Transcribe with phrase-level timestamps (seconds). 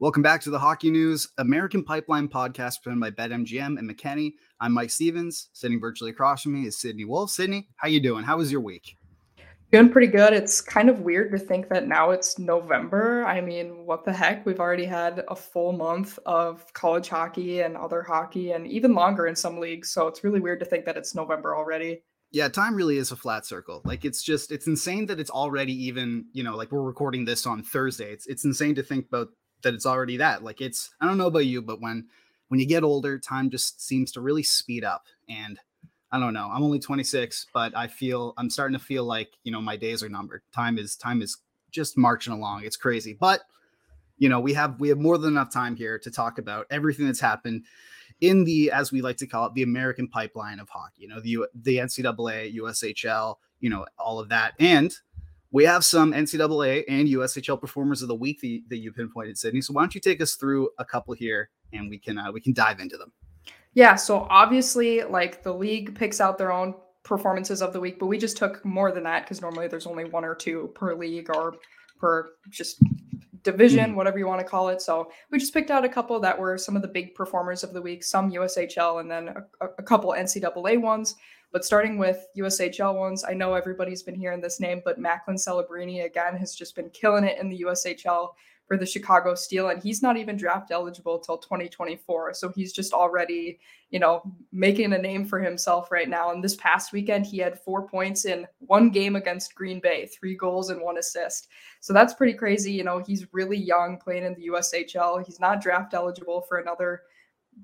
[0.00, 4.34] Welcome back to the Hockey News American Pipeline podcast presented by BetMGM and McKenny.
[4.60, 5.48] I'm Mike Stephens.
[5.54, 7.30] Sitting virtually across from me is Sydney Wolf.
[7.30, 8.22] Sydney, how you doing?
[8.22, 8.96] How was your week?
[9.72, 10.32] Doing pretty good.
[10.32, 13.24] It's kind of weird to think that now it's November.
[13.24, 14.46] I mean, what the heck?
[14.46, 19.26] We've already had a full month of college hockey and other hockey, and even longer
[19.26, 19.90] in some leagues.
[19.90, 22.04] So it's really weird to think that it's November already.
[22.30, 23.82] Yeah, time really is a flat circle.
[23.84, 27.46] Like it's just it's insane that it's already even, you know, like we're recording this
[27.46, 28.12] on Thursday.
[28.12, 29.30] It's it's insane to think about
[29.62, 30.42] that it's already that.
[30.42, 32.06] Like it's I don't know about you, but when
[32.48, 35.58] when you get older, time just seems to really speed up and
[36.10, 36.48] I don't know.
[36.50, 40.02] I'm only 26, but I feel I'm starting to feel like, you know, my days
[40.02, 40.42] are numbered.
[40.54, 41.36] Time is time is
[41.70, 42.64] just marching along.
[42.64, 43.16] It's crazy.
[43.18, 43.42] But
[44.16, 47.06] you know, we have we have more than enough time here to talk about everything
[47.06, 47.64] that's happened
[48.20, 51.02] in the as we like to call it the American pipeline of hockey.
[51.02, 54.54] You know, the the NCAA, USHL, you know, all of that.
[54.58, 54.94] And
[55.50, 59.60] we have some NCAA and USHL performers of the week that, that you pinpointed, Sydney.
[59.60, 62.40] So why don't you take us through a couple here and we can uh, we
[62.40, 63.12] can dive into them.
[63.74, 68.06] Yeah, so obviously, like the league picks out their own performances of the week, but
[68.06, 71.30] we just took more than that because normally there's only one or two per league
[71.34, 71.54] or
[71.98, 72.82] per just
[73.44, 74.82] division, mm whatever you want to call it.
[74.82, 77.72] So we just picked out a couple that were some of the big performers of
[77.72, 81.14] the week, some USHL, and then a, a couple NCAA ones.
[81.52, 86.04] But starting with USHL ones, I know everybody's been hearing this name, but Macklin Celebrini
[86.04, 88.30] again has just been killing it in the USHL
[88.68, 92.34] for the Chicago Steel, and he's not even draft eligible till 2024.
[92.34, 93.58] So he's just already,
[93.90, 96.30] you know, making a name for himself right now.
[96.32, 100.36] And this past weekend, he had four points in one game against Green Bay, three
[100.36, 101.48] goals and one assist.
[101.80, 102.70] So that's pretty crazy.
[102.70, 105.24] You know, he's really young playing in the USHL.
[105.24, 107.04] He's not draft eligible for another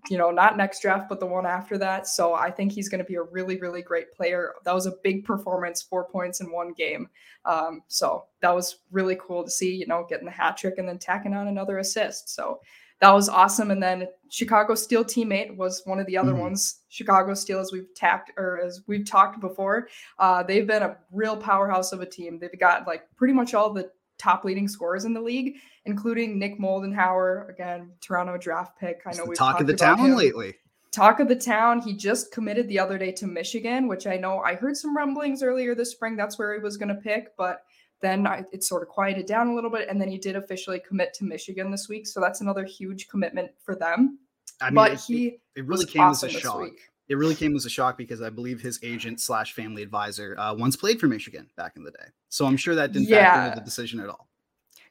[0.08, 2.06] you know, not next draft, but the one after that.
[2.06, 4.54] So I think he's going to be a really, really great player.
[4.64, 7.08] That was a big performance, four points in one game.
[7.44, 10.88] Um, so that was really cool to see, you know, getting the hat trick and
[10.88, 12.34] then tacking on another assist.
[12.34, 12.60] So
[13.00, 13.70] that was awesome.
[13.70, 16.40] And then Chicago Steel teammate was one of the other mm-hmm.
[16.40, 16.80] ones.
[16.88, 21.36] Chicago Steel, as we've tapped or as we've talked before, uh, they've been a real
[21.36, 22.38] powerhouse of a team.
[22.38, 26.58] They've got like pretty much all the top leading scorers in the league, including Nick
[26.58, 29.02] Moldenhauer, again, Toronto draft pick.
[29.06, 30.14] I know we talk of the town him.
[30.16, 30.54] lately.
[30.92, 31.80] Talk of the town.
[31.80, 35.42] He just committed the other day to Michigan, which I know I heard some rumblings
[35.42, 36.16] earlier this spring.
[36.16, 37.64] That's where he was going to pick, but
[38.00, 40.80] then I, it sort of quieted down a little bit, and then he did officially
[40.86, 42.06] commit to Michigan this week.
[42.06, 44.18] So that's another huge commitment for them.
[44.60, 46.60] I mean, but it, he it really came awesome as a shock.
[46.60, 46.80] Week.
[47.08, 50.54] It really came as a shock because I believe his agent slash family advisor uh,
[50.54, 52.06] once played for Michigan back in the day.
[52.30, 53.34] So I'm sure that didn't yeah.
[53.34, 54.28] factor into the decision at all.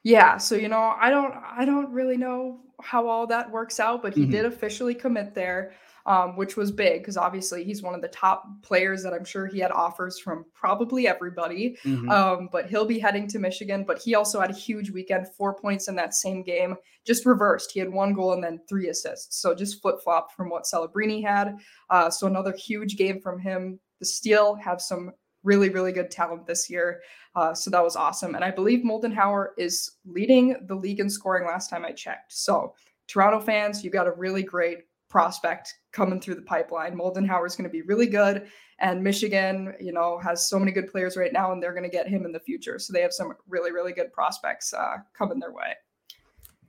[0.04, 4.02] Yeah, so you know, I don't I don't really know how all that works out,
[4.02, 4.32] but he mm-hmm.
[4.32, 5.72] did officially commit there,
[6.06, 9.46] um, which was big because obviously he's one of the top players that I'm sure
[9.46, 11.78] he had offers from probably everybody.
[11.84, 12.10] Mm-hmm.
[12.10, 13.84] Um, but he'll be heading to Michigan.
[13.86, 16.76] But he also had a huge weekend, four points in that same game,
[17.06, 17.72] just reversed.
[17.72, 21.24] He had one goal and then three assists, so just flip flop from what Celebrini
[21.24, 21.56] had.
[21.90, 23.78] Uh, so another huge game from him.
[24.00, 25.12] The Steel have some
[25.44, 27.02] really, really good talent this year.
[27.36, 28.34] Uh, so that was awesome.
[28.34, 32.32] And I believe Moldenhauer is leading the league in scoring last time I checked.
[32.32, 32.74] So,
[33.06, 34.78] Toronto fans, you've got a really great
[35.10, 36.96] prospect coming through the pipeline.
[36.96, 38.46] Moldenhauer is going to be really good.
[38.80, 41.96] And Michigan, you know, has so many good players right now, and they're going to
[41.96, 42.78] get him in the future.
[42.78, 45.74] So they have some really, really good prospects uh, coming their way.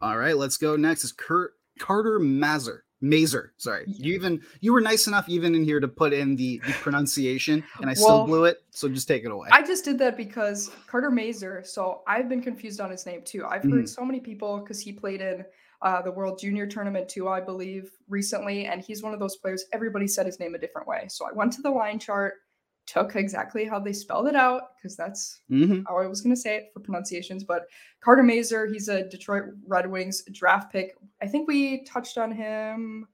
[0.01, 1.03] All right, let's go next.
[1.03, 2.83] Is Kurt Carter Mazur.
[3.01, 3.53] Mazer.
[3.57, 6.73] Sorry, you even you were nice enough even in here to put in the, the
[6.73, 8.63] pronunciation, and I well, still blew it.
[8.71, 9.49] So just take it away.
[9.51, 11.61] I just did that because Carter Mazer.
[11.65, 13.45] So I've been confused on his name too.
[13.45, 13.89] I've heard mm.
[13.89, 15.45] so many people because he played in
[15.81, 19.65] uh, the World Junior Tournament too, I believe, recently, and he's one of those players.
[19.73, 21.05] Everybody said his name a different way.
[21.09, 22.35] So I went to the line chart,
[22.87, 25.81] took exactly how they spelled it out because that's mm-hmm.
[25.87, 27.43] how I was going to say it for pronunciations.
[27.43, 27.65] But
[28.01, 30.95] Carter Mazer, he's a Detroit Red Wings draft pick.
[31.21, 33.07] I think we touched on him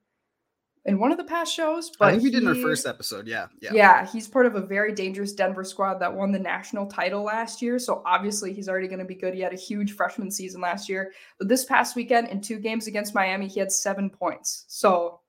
[0.86, 1.92] in one of the past shows.
[1.98, 3.28] But I think we did in our first episode.
[3.28, 4.08] Yeah, yeah, yeah.
[4.08, 7.78] He's part of a very dangerous Denver squad that won the national title last year.
[7.80, 9.34] So obviously he's already going to be good.
[9.34, 12.88] He had a huge freshman season last year, but this past weekend in two games
[12.88, 14.66] against Miami, he had seven points.
[14.68, 15.20] So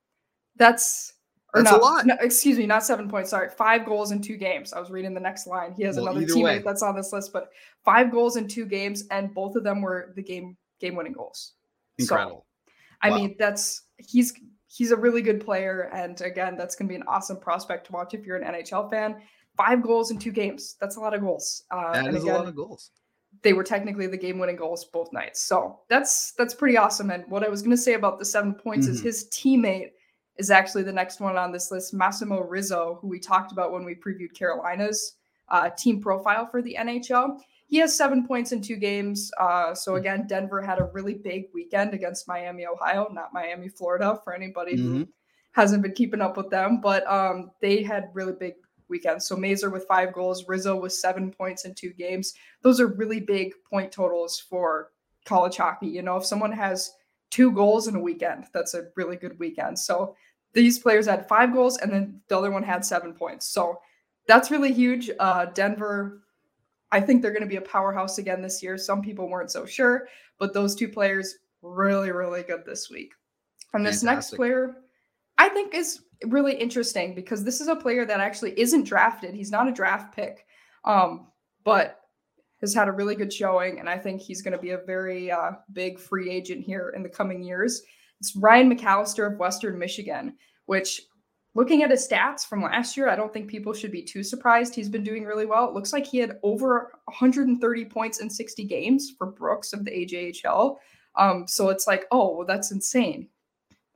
[0.56, 1.14] that's
[1.55, 2.06] or that's no, a lot.
[2.06, 3.31] No, excuse me, not seven points.
[3.31, 4.72] Sorry, five goals in two games.
[4.72, 5.75] I was reading the next line.
[5.76, 6.62] He has well, another teammate way.
[6.64, 7.50] that's on this list, but
[7.84, 11.52] five goals in two games, and both of them were the game game winning goals.
[11.98, 12.46] Incredible.
[12.66, 12.72] So,
[13.02, 13.16] I wow.
[13.16, 14.32] mean, that's he's
[14.72, 17.92] he's a really good player, and again, that's going to be an awesome prospect to
[17.92, 19.16] watch if you're an NHL fan.
[19.56, 20.76] Five goals in two games.
[20.80, 21.64] That's a lot of goals.
[21.70, 22.90] Uh, that is again, a lot of goals.
[23.42, 27.10] They were technically the game-winning goals both nights, so that's that's pretty awesome.
[27.10, 28.94] And what I was going to say about the seven points mm-hmm.
[28.94, 29.90] is his teammate
[30.38, 33.84] is actually the next one on this list, Massimo Rizzo, who we talked about when
[33.84, 35.16] we previewed Carolina's
[35.48, 37.38] uh, team profile for the NHL.
[37.66, 39.30] He has seven points in two games.
[39.40, 44.20] Uh, so again, Denver had a really big weekend against Miami, Ohio, not Miami, Florida,
[44.22, 44.98] for anybody mm-hmm.
[44.98, 45.08] who
[45.52, 46.80] hasn't been keeping up with them.
[46.80, 48.54] But um, they had really big
[48.88, 49.26] weekends.
[49.26, 52.34] So Mazur with five goals, Rizzo with seven points in two games.
[52.62, 54.90] Those are really big point totals for
[55.24, 55.88] college hockey.
[55.88, 56.92] You know, if someone has
[57.30, 59.78] two goals in a weekend, that's a really good weekend.
[59.78, 60.14] So
[60.52, 63.46] these players had five goals, and then the other one had seven points.
[63.46, 63.80] So
[64.28, 65.10] that's really huge.
[65.18, 66.22] Uh, Denver
[66.92, 68.78] I think they're going to be a powerhouse again this year.
[68.78, 70.08] Some people weren't so sure,
[70.38, 73.12] but those two players really, really good this week.
[73.72, 74.32] And this Fantastic.
[74.32, 74.76] next player,
[75.38, 79.34] I think is really interesting because this is a player that actually isn't drafted.
[79.34, 80.46] He's not a draft pick,
[80.84, 81.28] um,
[81.64, 82.00] but
[82.60, 85.32] has had a really good showing, and I think he's going to be a very
[85.32, 87.82] uh, big free agent here in the coming years.
[88.20, 90.36] It's Ryan McAllister of Western Michigan,
[90.66, 91.02] which
[91.54, 94.75] looking at his stats from last year, I don't think people should be too surprised.
[94.75, 95.69] He's been doing really well.
[95.69, 99.90] It looks like he had over 130 points in 60 games for Brooks of the
[99.90, 100.76] AJHL.
[101.16, 103.28] Um, so it's like, oh, well, that's insane.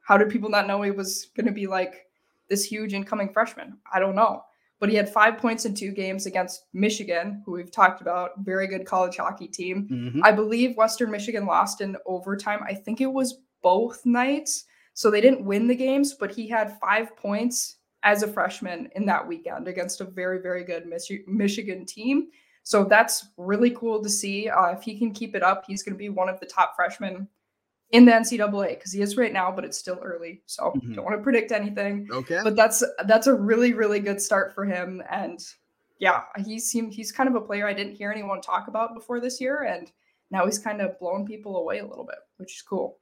[0.01, 2.07] How did people not know he was going to be like
[2.49, 3.79] this huge incoming freshman?
[3.93, 4.43] I don't know.
[4.79, 8.67] But he had five points in two games against Michigan, who we've talked about, very
[8.67, 9.89] good college hockey team.
[9.91, 10.21] Mm-hmm.
[10.23, 12.61] I believe Western Michigan lost in overtime.
[12.63, 14.67] I think it was both nights.
[14.97, 19.05] So they didn't win the games, but he had five points as a freshman in
[19.05, 22.29] that weekend against a very, very good Mich- Michigan team.
[22.63, 24.49] So that's really cool to see.
[24.49, 26.75] Uh, if he can keep it up, he's going to be one of the top
[26.75, 27.29] freshmen
[27.91, 30.41] in the NCAA because he is right now, but it's still early.
[30.47, 30.95] So mm-hmm.
[30.95, 32.09] don't want to predict anything.
[32.11, 32.41] Okay.
[32.43, 35.03] But that's that's a really, really good start for him.
[35.11, 35.45] And
[35.99, 39.21] yeah, he seemed he's kind of a player I didn't hear anyone talk about before
[39.21, 39.65] this year.
[39.65, 39.93] And
[40.31, 42.99] now he's kind of blown people away a little bit, which is cool.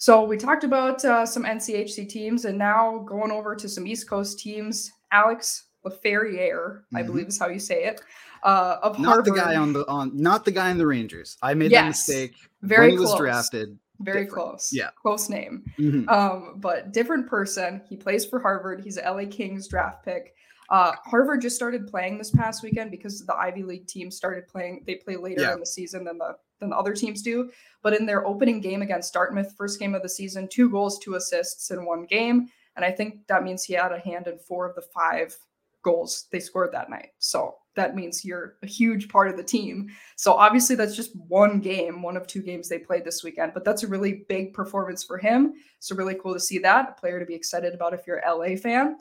[0.00, 4.08] So we talked about uh, some NCHC teams, and now going over to some East
[4.08, 4.90] Coast teams.
[5.12, 6.96] Alex Laferriere, mm-hmm.
[6.96, 8.00] I believe is how you say it,
[8.42, 9.26] uh, of not Harvard.
[9.26, 11.36] the guy on the on, not the guy in the Rangers.
[11.42, 12.34] I made yes, that mistake.
[12.62, 13.10] Very when he close.
[13.10, 13.78] was drafted.
[13.98, 14.44] Very different.
[14.46, 14.72] close.
[14.72, 15.70] Yeah, close name.
[15.78, 16.08] Mm-hmm.
[16.08, 17.82] Um, but different person.
[17.86, 18.82] He plays for Harvard.
[18.82, 20.34] He's a LA Kings draft pick.
[20.70, 24.82] Uh, Harvard just started playing this past weekend because the Ivy League team started playing.
[24.86, 25.52] They play later yeah.
[25.52, 27.50] in the season than the than other teams do.
[27.82, 31.14] But in their opening game against Dartmouth, first game of the season, two goals, two
[31.14, 34.66] assists in one game, and I think that means he had a hand in four
[34.66, 35.36] of the five
[35.82, 37.10] goals they scored that night.
[37.18, 39.88] So that means you're a huge part of the team.
[40.16, 43.64] So obviously that's just one game, one of two games they played this weekend, but
[43.64, 45.54] that's a really big performance for him.
[45.78, 48.38] So really cool to see that, a player to be excited about if you're an
[48.38, 48.96] LA fan.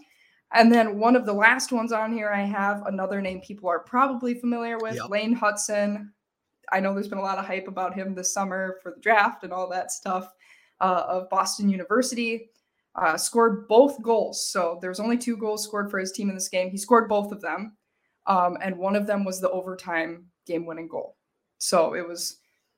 [0.52, 3.80] And then one of the last ones on here, I have another name people are
[3.80, 5.10] probably familiar with, yep.
[5.10, 6.10] Lane Hutson.
[6.72, 9.44] I know there's been a lot of hype about him this summer for the draft
[9.44, 10.34] and all that stuff
[10.82, 12.50] uh, of Boston University.
[12.96, 14.48] Uh, scored both goals.
[14.48, 16.70] So there's only two goals scored for his team in this game.
[16.70, 17.78] He scored both of them.
[18.28, 21.16] Um, and one of them was the overtime game winning goal.
[21.60, 22.38] So it was,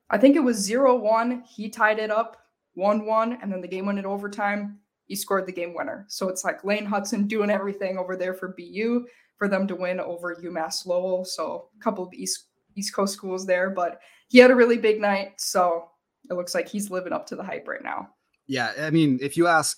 [0.10, 1.44] I think it was 0 1.
[1.48, 2.38] He tied it up
[2.76, 3.40] 1 1.
[3.42, 4.80] And then the game went in overtime
[5.12, 6.06] he scored the game winner.
[6.08, 9.06] So it's like Lane Hutson doing everything over there for BU
[9.36, 11.26] for them to win over UMass Lowell.
[11.26, 12.46] So a couple of East
[12.76, 15.34] East Coast schools there, but he had a really big night.
[15.38, 15.90] So
[16.30, 18.10] it looks like he's living up to the hype right now.
[18.48, 19.78] Yeah, I mean, if you ask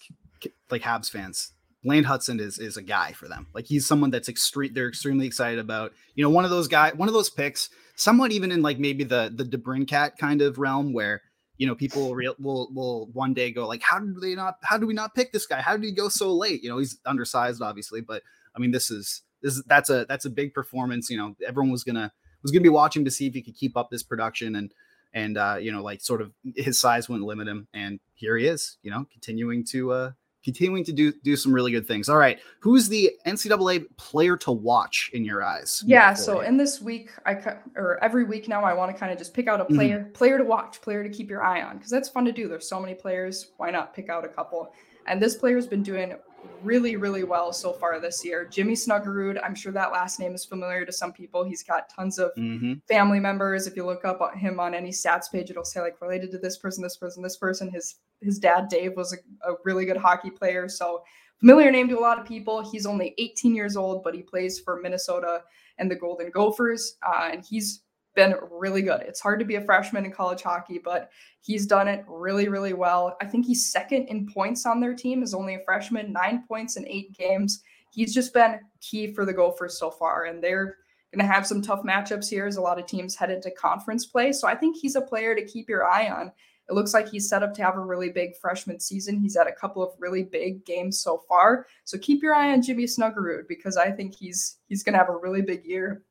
[0.70, 1.52] like Habs fans,
[1.86, 3.48] Lane Hutson is is a guy for them.
[3.54, 4.74] Like he's someone that's extreme.
[4.74, 5.94] They're extremely excited about.
[6.16, 7.70] You know, one of those guy, one of those picks.
[7.96, 11.22] Somewhat even in like maybe the the DeBrincat kind of realm where
[11.58, 14.56] you know, people will, will will one day go like, how did they not?
[14.64, 15.62] How do we not pick this guy?
[15.62, 16.64] How did he go so late?
[16.64, 18.24] You know, he's undersized, obviously, but
[18.56, 21.10] I mean, this is this is that's a that's a big performance.
[21.10, 22.12] You know, everyone was gonna
[22.44, 24.74] was gonna be watching to see if he could keep up this production and
[25.16, 27.68] and uh, you know, like sort of his size wouldn't limit him.
[27.74, 30.12] And here he is, you know, continuing to uh
[30.44, 32.10] continuing to do do some really good things.
[32.10, 35.84] All right, who's the NCAA player to watch in your eyes?
[35.86, 37.36] Yeah, so in this week, I
[37.76, 39.76] or every week now, I want to kind of just pick out a mm-hmm.
[39.76, 40.12] player, mm-hmm.
[40.12, 42.48] player to watch, player to keep your eye on, because that's fun to do.
[42.48, 43.52] There's so many players.
[43.58, 44.74] Why not pick out a couple?
[45.08, 46.16] And this player's been doing
[46.62, 48.46] really, really well so far this year.
[48.46, 51.44] Jimmy Snuggerud, I'm sure that last name is familiar to some people.
[51.44, 52.74] He's got tons of mm-hmm.
[52.88, 53.68] family members.
[53.68, 56.58] If you look up him on any stats page, it'll say like related to this
[56.58, 57.70] person, this person, this person.
[57.70, 61.04] His his dad Dave was a, a really good hockey player, so
[61.40, 62.70] familiar name to a lot of people.
[62.72, 65.44] He's only 18 years old, but he plays for Minnesota
[65.78, 67.83] and the Golden Gophers, uh, and he's
[68.16, 69.02] been really good.
[69.02, 72.74] It's hard to be a freshman in college hockey, but he's done it really, really
[72.74, 73.18] well.
[73.22, 76.78] I think he's second in points on their team, is only a freshman, nine points
[76.78, 77.64] in eight games.
[77.92, 80.78] He's just been key for the Gophers so far, and they're
[81.14, 84.06] going to have some tough matchups here as a lot of teams head into conference
[84.06, 84.32] play.
[84.32, 86.32] So I think he's a player to keep your eye on.
[86.70, 89.20] It looks like he's set up to have a really big freshman season.
[89.20, 91.68] He's had a couple of really big games so far.
[91.84, 95.10] So keep your eye on Jimmy Snuggerud because I think he's he's going to have
[95.10, 96.04] a really big year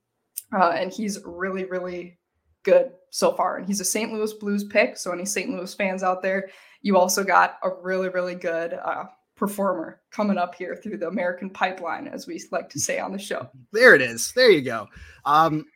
[0.52, 2.18] uh, and he's really, really
[2.62, 3.56] good so far.
[3.56, 4.12] And he's a St.
[4.12, 4.96] Louis Blues pick.
[4.96, 5.50] So, any St.
[5.50, 6.50] Louis fans out there,
[6.82, 9.04] you also got a really, really good uh,
[9.36, 13.18] performer coming up here through the American pipeline, as we like to say on the
[13.18, 13.48] show.
[13.72, 14.32] There it is.
[14.32, 14.88] There you go.
[15.24, 15.66] Um,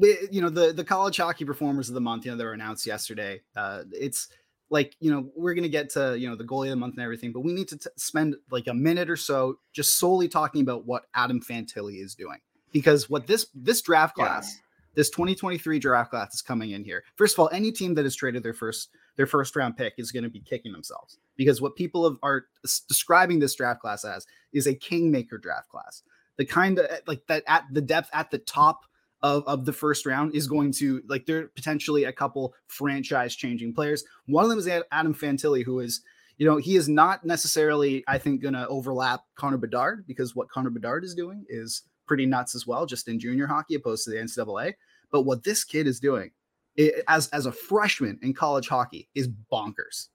[0.00, 2.24] you know the the college hockey performers of the month.
[2.24, 3.42] You know they were announced yesterday.
[3.54, 4.28] Uh, it's
[4.70, 7.02] like you know we're gonna get to you know the goalie of the month and
[7.02, 10.62] everything, but we need to t- spend like a minute or so just solely talking
[10.62, 12.38] about what Adam Fantilli is doing
[12.72, 14.52] because what this this draft class.
[14.54, 14.58] Yeah.
[14.94, 17.02] This 2023 draft class is coming in here.
[17.16, 20.12] First of all, any team that has traded their first their first round pick is
[20.12, 22.44] going to be kicking themselves because what people have, are
[22.88, 26.02] describing this draft class as is a kingmaker draft class.
[26.36, 28.84] The kind of like that at the depth at the top
[29.22, 33.74] of, of the first round is going to like there potentially a couple franchise changing
[33.74, 34.04] players.
[34.26, 36.02] One of them is Adam Fantilli, who is
[36.38, 40.50] you know he is not necessarily I think going to overlap Connor Bedard because what
[40.50, 44.10] Connor Bedard is doing is pretty nuts as well, just in junior hockey opposed to
[44.10, 44.74] the NCAA.
[45.10, 46.30] But what this kid is doing
[46.76, 50.08] it, as as a freshman in college hockey is bonkers.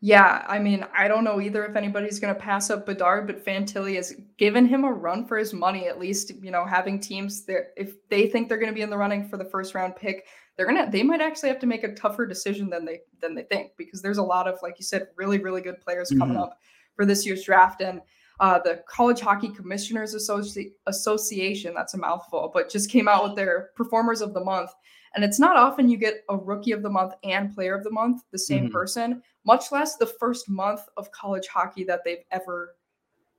[0.00, 3.44] Yeah, I mean, I don't know either if anybody's going to pass up Bedard, but
[3.44, 5.86] Fantilli has given him a run for his money.
[5.86, 8.88] At least, you know, having teams there, if they think they're going to be in
[8.88, 10.24] the running for the first round pick,
[10.56, 13.42] they're gonna they might actually have to make a tougher decision than they than they
[13.42, 16.44] think because there's a lot of like you said, really really good players coming mm-hmm.
[16.44, 16.58] up
[16.96, 18.00] for this year's draft and.
[18.40, 23.34] Uh, the College Hockey Commissioners Associ- Association, that's a mouthful, but just came out with
[23.34, 24.70] their performers of the month.
[25.14, 27.90] And it's not often you get a rookie of the month and player of the
[27.90, 28.72] month, the same mm-hmm.
[28.72, 32.76] person, much less the first month of college hockey that they've ever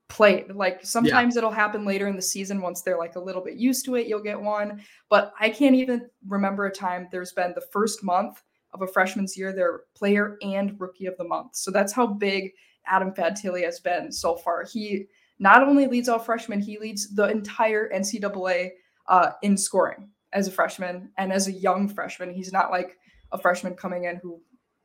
[0.10, 0.52] played.
[0.52, 1.40] Like sometimes yeah.
[1.40, 4.08] it'll happen later in the season once they're like a little bit used to it,
[4.08, 4.82] you'll get one.
[5.10, 8.42] But I can't even remember a time there's been the first month
[8.74, 11.56] of a freshman's year, their player and rookie of the month.
[11.56, 12.52] So that's how big
[12.86, 14.66] Adam Fantilli has been so far.
[14.66, 15.06] He
[15.40, 18.72] not only leads all freshmen, he leads the entire NCAA
[19.08, 22.34] uh, in scoring as a freshman and as a young freshman.
[22.34, 22.98] He's not like
[23.32, 24.42] a freshman coming in who,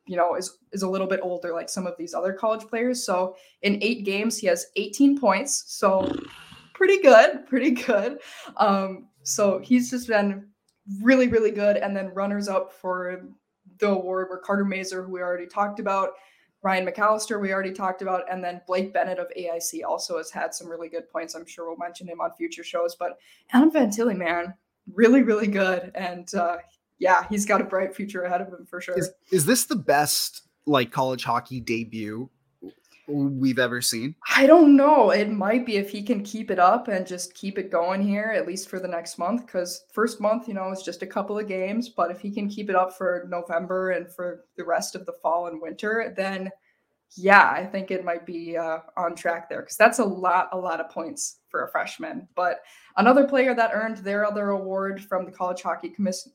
[0.07, 3.05] you know, is is a little bit older like some of these other college players.
[3.05, 5.65] So in eight games, he has 18 points.
[5.67, 6.11] So
[6.73, 8.19] pretty good, pretty good.
[8.57, 10.47] Um, so he's just been
[11.01, 11.77] really, really good.
[11.77, 13.23] And then runners up for
[13.79, 16.11] the award were Carter Mazur, who we already talked about.
[16.65, 20.51] Ryan McAllister, we already talked about, and then Blake Bennett of AIC also has had
[20.51, 21.35] some really good points.
[21.35, 22.95] I'm sure we'll mention him on future shows.
[22.95, 23.19] But
[23.51, 24.55] Adam Fantilli, man,
[24.91, 25.91] really, really good.
[25.93, 26.57] And uh,
[26.97, 28.97] yeah, he's got a bright future ahead of him for sure.
[28.97, 32.31] Is, is this the best like college hockey debut
[33.07, 34.15] we've ever seen?
[34.35, 35.11] I don't know.
[35.11, 38.33] It might be if he can keep it up and just keep it going here,
[38.35, 39.45] at least for the next month.
[39.45, 41.89] Because first month, you know, it's just a couple of games.
[41.89, 45.13] But if he can keep it up for November and for the rest of the
[45.21, 46.49] fall and winter, then
[47.15, 50.57] yeah, I think it might be uh, on track there because that's a lot, a
[50.57, 52.27] lot of points for a freshman.
[52.35, 52.61] But
[52.97, 56.33] another player that earned their other award from the College Hockey Commission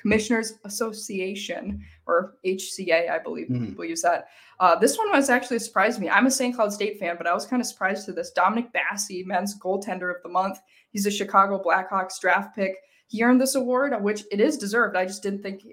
[0.00, 3.66] Commissioners Association, or HCA, I believe mm-hmm.
[3.66, 4.28] people use that.
[4.58, 6.08] Uh, this one was actually a surprise to me.
[6.08, 6.54] I'm a St.
[6.54, 8.30] Cloud State fan, but I was kind of surprised to this.
[8.30, 10.58] Dominic Basse, men's goaltender of the month.
[10.90, 12.76] He's a Chicago Blackhawks draft pick.
[13.08, 14.96] He earned this award, which it is deserved.
[14.96, 15.64] I just didn't think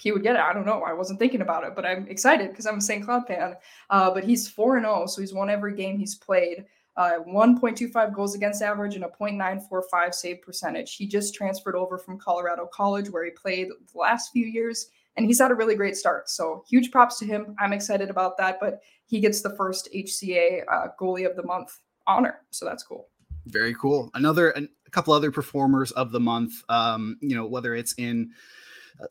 [0.00, 0.42] he would get it.
[0.42, 0.82] I don't know.
[0.82, 3.04] I wasn't thinking about it, but I'm excited because I'm a St.
[3.04, 3.56] Cloud fan.
[3.90, 6.64] Uh, but he's 4 and 0, so he's won every game he's played.
[6.98, 10.96] Uh, 1.25 goals against average and a 0.945 save percentage.
[10.96, 15.24] He just transferred over from Colorado College, where he played the last few years, and
[15.24, 16.28] he's had a really great start.
[16.28, 17.54] So huge props to him.
[17.60, 18.58] I'm excited about that.
[18.60, 21.78] But he gets the first HCA uh, goalie of the month
[22.08, 23.06] honor, so that's cool.
[23.46, 24.10] Very cool.
[24.14, 26.64] Another, a couple other performers of the month.
[26.68, 28.32] Um, you know, whether it's in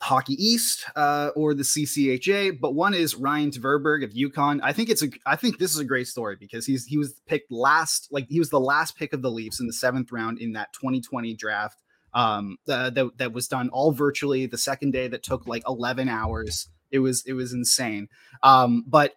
[0.02, 4.60] Hockey East uh, or the CCHA, but one is Ryan Tverberg of UConn.
[4.62, 7.14] I think it's a I think this is a great story because he's he was
[7.28, 10.40] picked last, like he was the last pick of the Leafs in the seventh round
[10.40, 11.82] in that 2020 draft.
[12.14, 14.46] Um, uh, that that was done all virtually.
[14.46, 16.70] The second day that took like 11 hours.
[16.90, 18.08] It was it was insane.
[18.44, 19.14] Um, but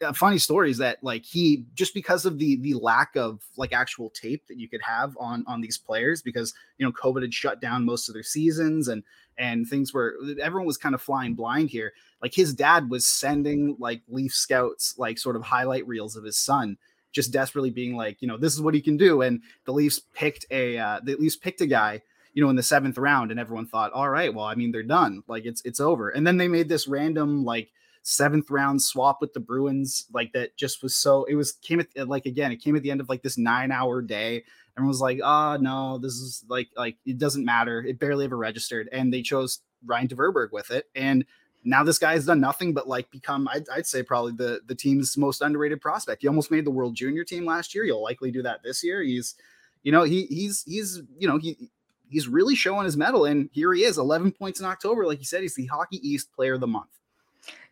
[0.00, 3.72] a funny story is that like he just because of the the lack of like
[3.72, 7.32] actual tape that you could have on on these players because you know COVID had
[7.32, 9.02] shut down most of their seasons and
[9.38, 11.92] and things were everyone was kind of flying blind here.
[12.20, 16.36] Like his dad was sending like Leaf scouts like sort of highlight reels of his
[16.36, 16.76] son,
[17.12, 19.22] just desperately being like, you know, this is what he can do.
[19.22, 22.02] And the Leafs picked a uh, the Leafs picked a guy,
[22.34, 24.82] you know, in the seventh round, and everyone thought, all right, well, I mean, they're
[24.82, 25.22] done.
[25.26, 26.10] Like it's it's over.
[26.10, 27.70] And then they made this random like
[28.02, 32.08] seventh round swap with the Bruins, like that just was so it was came at
[32.08, 34.44] like again, it came at the end of like this nine hour day
[34.76, 37.82] everyone was like, "Oh no, this is like like it doesn't matter.
[37.82, 41.24] It barely ever registered." And they chose Ryan Tverberg with it, and
[41.64, 44.74] now this guy has done nothing but like become I'd, I'd, say probably the the
[44.74, 46.22] team's most underrated prospect.
[46.22, 47.84] He almost made the World Junior team last year.
[47.84, 49.02] He'll likely do that this year.
[49.02, 49.34] He's,
[49.82, 51.70] you know, he he's he's you know he
[52.08, 55.06] he's really showing his mettle And here he is, 11 points in October.
[55.06, 56.90] Like you said, he's the Hockey East Player of the Month.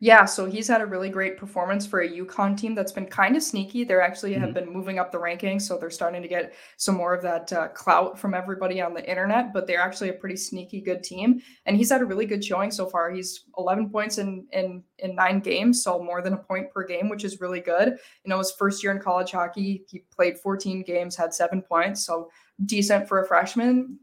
[0.03, 3.37] Yeah, so he's had a really great performance for a UConn team that's been kind
[3.37, 3.85] of sneaky.
[3.85, 4.41] They're actually mm-hmm.
[4.41, 7.53] have been moving up the rankings, so they're starting to get some more of that
[7.53, 9.53] uh, clout from everybody on the internet.
[9.53, 12.71] But they're actually a pretty sneaky good team, and he's had a really good showing
[12.71, 13.11] so far.
[13.11, 17.11] He's 11 points in in in nine games, so more than a point per game,
[17.11, 17.89] which is really good.
[17.89, 22.07] You know, his first year in college hockey, he played 14 games, had seven points,
[22.07, 22.31] so
[22.65, 23.99] decent for a freshman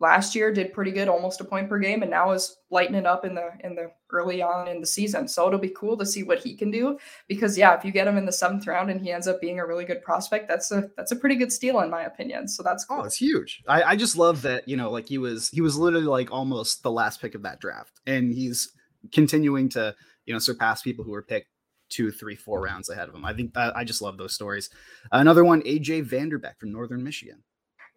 [0.00, 3.06] last year did pretty good, almost a point per game, and now is lighting it
[3.06, 5.28] up in the in the early on in the season.
[5.28, 8.06] So it'll be cool to see what he can do because yeah, if you get
[8.06, 10.70] him in the seventh round and he ends up being a really good prospect, that's
[10.72, 12.48] a that's a pretty good steal in my opinion.
[12.48, 13.02] So that's oh, cool.
[13.02, 13.62] Oh, it's huge.
[13.68, 16.82] I, I just love that, you know, like he was he was literally like almost
[16.82, 18.00] the last pick of that draft.
[18.06, 18.72] And he's
[19.12, 19.94] continuing to,
[20.26, 21.48] you know, surpass people who were picked
[21.88, 23.24] two, three, four rounds ahead of him.
[23.24, 24.70] I think uh, I just love those stories.
[25.10, 27.42] Another one, AJ Vanderbeck from Northern Michigan.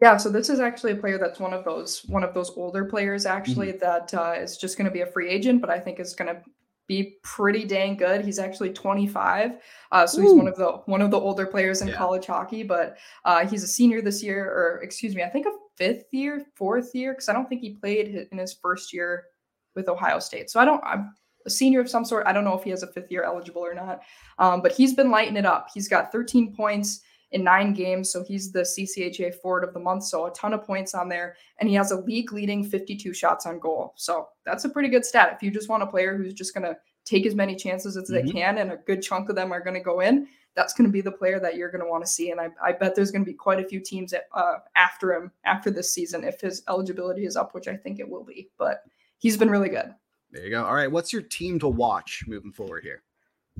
[0.01, 2.85] Yeah, so this is actually a player that's one of those one of those older
[2.85, 3.79] players actually mm-hmm.
[3.79, 6.33] that uh, is just going to be a free agent, but I think is going
[6.35, 6.41] to
[6.87, 8.25] be pretty dang good.
[8.25, 9.51] He's actually 25,
[9.91, 10.23] uh, so Ooh.
[10.23, 11.95] he's one of the one of the older players in yeah.
[11.95, 12.63] college hockey.
[12.63, 16.45] But uh, he's a senior this year, or excuse me, I think a fifth year,
[16.55, 19.25] fourth year, because I don't think he played in his first year
[19.75, 20.49] with Ohio State.
[20.49, 20.83] So I don't.
[20.83, 21.13] I'm
[21.45, 22.25] a senior of some sort.
[22.25, 24.01] I don't know if he has a fifth year eligible or not,
[24.39, 25.67] um, but he's been lighting it up.
[25.71, 27.01] He's got 13 points
[27.31, 28.11] in nine games.
[28.11, 30.03] So he's the CCHA forward of the month.
[30.03, 31.35] So a ton of points on there.
[31.59, 33.93] And he has a league leading 52 shots on goal.
[33.95, 35.33] So that's a pretty good stat.
[35.33, 38.09] If you just want a player who's just going to take as many chances as
[38.09, 38.25] mm-hmm.
[38.25, 40.87] they can and a good chunk of them are going to go in, that's going
[40.87, 42.31] to be the player that you're going to want to see.
[42.31, 45.31] And I, I bet there's going to be quite a few teams uh, after him
[45.45, 48.49] after this season if his eligibility is up, which I think it will be.
[48.57, 48.83] But
[49.19, 49.93] he's been really good.
[50.31, 50.65] There you go.
[50.65, 50.91] All right.
[50.91, 53.03] What's your team to watch moving forward here?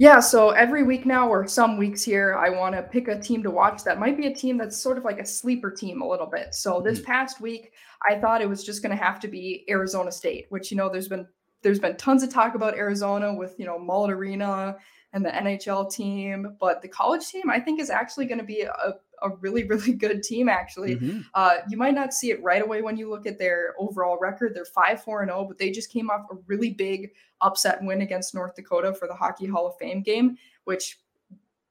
[0.02, 3.44] Yeah, so every week now, or some weeks here, I want to pick a team
[3.44, 6.08] to watch that might be a team that's sort of like a sleeper team a
[6.08, 6.56] little bit.
[6.56, 7.12] So this mm-hmm.
[7.12, 7.74] past week,
[8.10, 10.90] I thought it was just going to have to be Arizona State, which you know
[10.90, 11.28] there's been
[11.62, 14.76] there's been tons of talk about Arizona with you know Mullet Arena
[15.14, 18.62] and the NHL team, but the college team I think is actually going to be
[18.62, 20.50] a, a really really good team.
[20.50, 21.22] Actually, mm-hmm.
[21.34, 24.54] uh, you might not see it right away when you look at their overall record.
[24.54, 27.80] They're five four and zero, oh, but they just came off a really big upset
[27.82, 31.00] win against North Dakota for the Hockey Hall of Fame game, which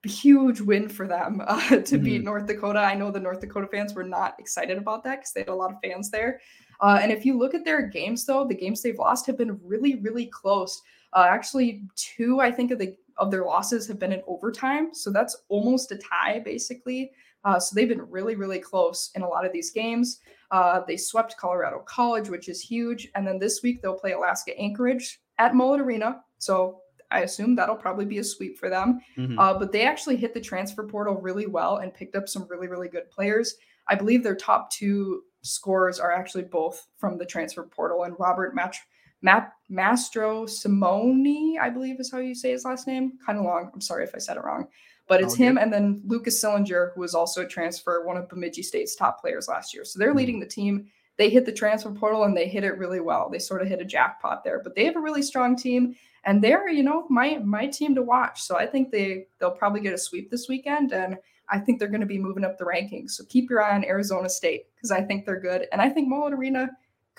[0.05, 2.05] huge win for them uh, to mm-hmm.
[2.05, 2.81] beat North Dakota.
[2.81, 5.55] I know the North Dakota fans were not excited about that because they had a
[5.55, 6.41] lot of fans there.
[6.81, 9.61] Uh, and if you look at their games, though, the games they've lost have been
[9.63, 10.81] really, really close.
[11.13, 15.11] Uh, actually, two I think of the of their losses have been in overtime, so
[15.11, 17.11] that's almost a tie, basically.
[17.44, 20.20] Uh, so they've been really, really close in a lot of these games.
[20.50, 24.57] Uh, they swept Colorado College, which is huge, and then this week they'll play Alaska
[24.59, 26.22] Anchorage at Mullet Arena.
[26.38, 29.00] So I assume that'll probably be a sweep for them.
[29.16, 29.38] Mm-hmm.
[29.38, 32.68] Uh, but they actually hit the transfer portal really well and picked up some really,
[32.68, 33.57] really good players.
[33.88, 38.55] I believe their top two scores are actually both from the transfer portal, and Robert
[38.55, 38.79] Match.
[39.22, 43.18] Matt Mastrosimone, I believe is how you say his last name.
[43.24, 43.70] Kind of long.
[43.74, 44.66] I'm sorry if I said it wrong.
[45.11, 48.31] But it's oh, him and then Lucas Sillinger, who was also a transfer, one of
[48.31, 49.85] Bemidji State's top players last year.
[49.85, 50.16] So they're mm-hmm.
[50.16, 50.88] leading the team
[51.20, 53.29] they hit the transfer portal and they hit it really well.
[53.29, 55.94] They sort of hit a jackpot there, but they have a really strong team
[56.25, 58.40] and they're, you know, my my team to watch.
[58.40, 61.18] So I think they they'll probably get a sweep this weekend and
[61.51, 63.11] I think they're going to be moving up the rankings.
[63.11, 66.09] So keep your eye on Arizona State because I think they're good and I think
[66.09, 66.70] Mullet Arena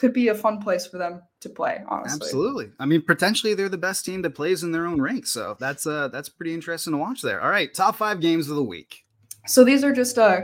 [0.02, 3.70] could be a fun place for them to play honestly absolutely i mean potentially they're
[3.70, 6.92] the best team that plays in their own ranks so that's uh that's pretty interesting
[6.92, 9.06] to watch there all right top five games of the week
[9.46, 10.42] so these are just uh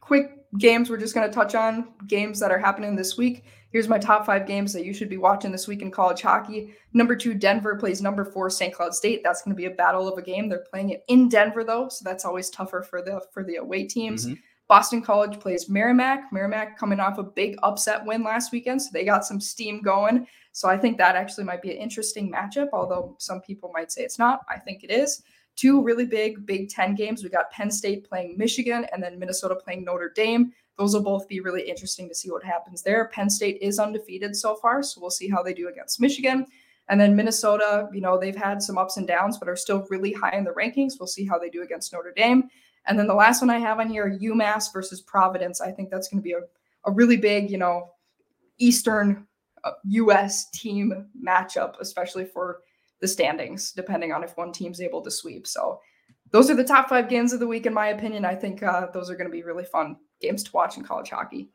[0.00, 3.44] quick games we're just going to touch on games that are happening this week.
[3.70, 6.74] Here's my top five games that you should be watching this week in college hockey.
[6.92, 8.72] Number two, Denver plays number four, St.
[8.72, 9.22] Cloud State.
[9.24, 10.48] That's going to be a battle of a game.
[10.48, 13.84] They're playing it in Denver though, so that's always tougher for the for the away
[13.84, 14.26] teams.
[14.26, 14.34] Mm-hmm.
[14.68, 16.32] Boston College plays Merrimack.
[16.32, 20.26] Merrimack coming off a big upset win last weekend, so they got some steam going.
[20.52, 24.02] So I think that actually might be an interesting matchup, although some people might say
[24.02, 24.40] it's not.
[24.48, 25.22] I think it is
[25.56, 27.22] two really big Big Ten games.
[27.22, 30.52] We got Penn State playing Michigan and then Minnesota playing Notre Dame.
[30.76, 33.08] Those will both be really interesting to see what happens there.
[33.08, 36.46] Penn State is undefeated so far, so we'll see how they do against Michigan.
[36.88, 40.12] And then Minnesota, you know, they've had some ups and downs, but are still really
[40.12, 40.94] high in the rankings.
[40.98, 42.48] We'll see how they do against Notre Dame.
[42.86, 45.60] And then the last one I have on here, UMass versus Providence.
[45.60, 46.40] I think that's going to be a,
[46.84, 47.90] a really big, you know,
[48.58, 49.26] Eastern
[49.84, 50.44] U.S.
[50.44, 52.60] Uh, team matchup, especially for
[53.00, 55.46] the standings, depending on if one team's able to sweep.
[55.46, 55.80] So
[56.30, 58.24] those are the top five games of the week, in my opinion.
[58.24, 61.10] I think uh, those are going to be really fun games to watch in college
[61.10, 61.48] hockey.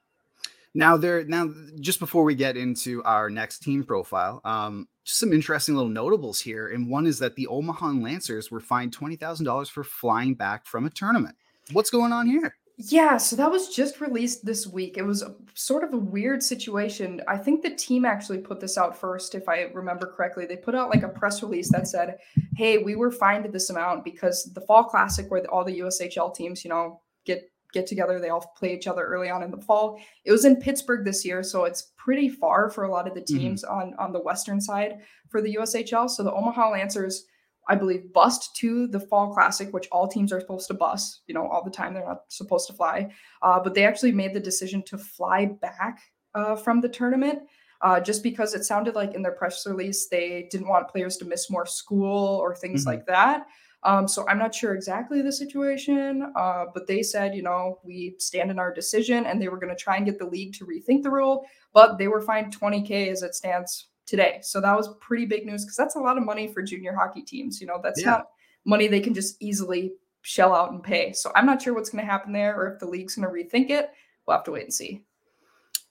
[0.74, 5.34] Now, there now just before we get into our next team profile, um, just some
[5.34, 6.68] interesting little notables here.
[6.68, 10.66] And one is that the Omaha Lancers were fined twenty thousand dollars for flying back
[10.66, 11.36] from a tournament.
[11.72, 12.56] What's going on here?
[12.78, 14.98] Yeah, so that was just released this week.
[14.98, 17.22] It was a, sort of a weird situation.
[17.28, 20.46] I think the team actually put this out first, if I remember correctly.
[20.46, 22.20] They put out like a press release that said,
[22.56, 26.64] "Hey, we were fined this amount because the Fall Classic, where all the USHL teams,
[26.64, 30.00] you know, get get together, they all play each other early on in the fall.
[30.26, 33.22] It was in Pittsburgh this year, so it's pretty far for a lot of the
[33.22, 33.38] mm-hmm.
[33.38, 33.74] teams mm-hmm.
[33.74, 36.10] on on the western side for the USHL.
[36.10, 37.26] So the Omaha Lancers."
[37.68, 41.36] I believe, bust to the Fall Classic, which all teams are supposed to bus, you
[41.36, 41.94] know, all the time.
[41.94, 43.14] They're not supposed to fly.
[43.44, 46.00] Uh, but they actually made the decision to fly back
[46.34, 47.44] uh, from the tournament
[47.82, 51.26] uh, just because it sounded like in their press release they didn't want players to
[51.26, 52.90] miss more school or things mm-hmm.
[52.90, 53.46] like that.
[53.84, 58.16] Um, so I'm not sure exactly the situation, uh, but they said, you know, we
[58.20, 60.66] stand in our decision and they were going to try and get the league to
[60.66, 64.40] rethink the rule, but they were fined 20K as it stands today.
[64.42, 67.22] So that was pretty big news because that's a lot of money for junior hockey
[67.22, 67.62] teams.
[67.62, 68.10] You know, that's yeah.
[68.10, 68.30] not
[68.66, 71.14] money they can just easily shell out and pay.
[71.14, 73.34] So I'm not sure what's going to happen there or if the league's going to
[73.34, 73.92] rethink it.
[74.26, 75.04] We'll have to wait and see.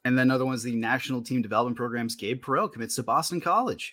[0.05, 2.14] And then other ones, the national team development programs.
[2.14, 3.92] Gabe Perreault commits to Boston College.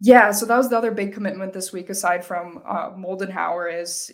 [0.00, 4.12] Yeah, so that was the other big commitment this week, aside from uh, Moldenhauer, is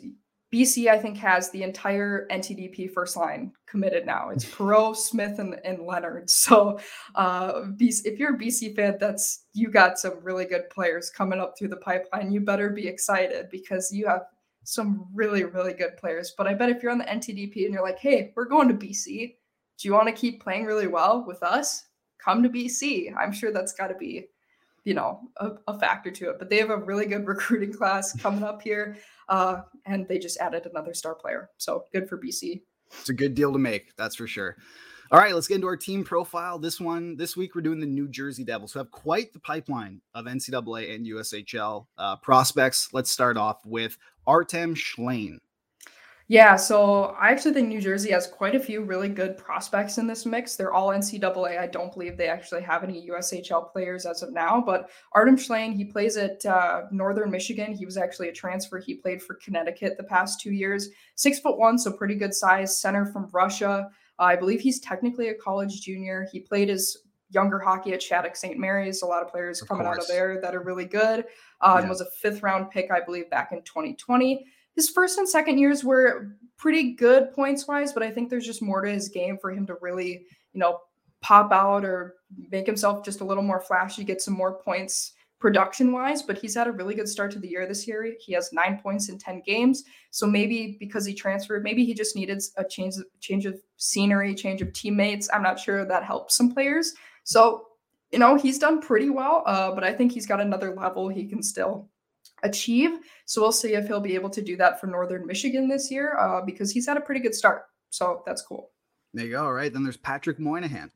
[0.52, 4.28] BC, I think, has the entire NTDP first line committed now.
[4.28, 6.30] It's Perreault, Smith, and, and Leonard.
[6.30, 6.78] So,
[7.14, 11.40] uh, BC, if you're a BC fan, that's you got some really good players coming
[11.40, 12.30] up through the pipeline.
[12.30, 14.22] You better be excited because you have
[14.64, 16.34] some really, really good players.
[16.36, 18.74] But I bet if you're on the NTDP and you're like, hey, we're going to
[18.74, 19.34] BC,
[19.78, 21.86] do you want to keep playing really well with us?
[22.18, 23.12] Come to BC.
[23.16, 24.26] I'm sure that's got to be
[24.84, 28.12] you know a, a, factor to it but they have a really good recruiting class
[28.20, 28.96] coming up here
[29.28, 32.60] uh, and they just added another star player so good for bc
[33.00, 34.56] it's a good deal to make that's for sure.
[35.10, 36.58] All right let's get into our team profile.
[36.58, 40.00] This one this week we're doing the new jersey devils who have quite the pipeline
[40.14, 42.88] of ncaa and ushl uh, prospects.
[42.92, 45.38] Let's start off with artem shlaine
[46.32, 50.06] yeah, so I actually think New Jersey has quite a few really good prospects in
[50.06, 50.56] this mix.
[50.56, 51.58] They're all NCAA.
[51.58, 54.62] I don't believe they actually have any USHL players as of now.
[54.64, 57.74] But Artem Shlaine, he plays at uh, Northern Michigan.
[57.74, 58.78] He was actually a transfer.
[58.78, 60.88] He played for Connecticut the past two years.
[61.16, 62.80] Six foot one, so pretty good size.
[62.80, 63.90] Center from Russia.
[64.18, 66.26] Uh, I believe he's technically a college junior.
[66.32, 66.96] He played his
[67.28, 68.56] younger hockey at Shattuck St.
[68.56, 69.02] Mary's.
[69.02, 69.98] A lot of players of coming course.
[69.98, 71.26] out of there that are really good.
[71.60, 71.80] Uh, yeah.
[71.80, 75.58] And was a fifth round pick, I believe, back in 2020 his first and second
[75.58, 79.36] years were pretty good points wise, but I think there's just more to his game
[79.38, 80.78] for him to really, you know,
[81.20, 82.14] pop out or
[82.50, 86.22] make himself just a little more flashy, get some more points production wise.
[86.22, 88.14] But he's had a really good start to the year this year.
[88.20, 89.82] He has nine points in 10 games.
[90.10, 94.62] So maybe because he transferred, maybe he just needed a change, change of scenery, change
[94.62, 95.28] of teammates.
[95.32, 96.94] I'm not sure that helps some players.
[97.24, 97.66] So,
[98.12, 101.26] you know, he's done pretty well, uh, but I think he's got another level he
[101.26, 101.88] can still
[102.42, 102.98] achieve.
[103.26, 106.16] So we'll see if he'll be able to do that for Northern Michigan this year
[106.18, 107.64] uh, because he's had a pretty good start.
[107.90, 108.70] So that's cool.
[109.14, 109.44] There you go.
[109.44, 109.72] All right.
[109.72, 110.90] Then there's Patrick Moynihan.